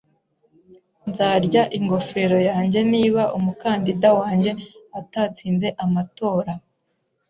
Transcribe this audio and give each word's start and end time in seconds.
Nzarya 1.09 1.63
ingofero 1.77 2.37
yanjye 2.49 2.79
niba 2.93 3.23
umukandida 3.37 4.09
wanjye 4.19 4.51
atatsinze 4.99 5.67
amatora. 5.83 6.51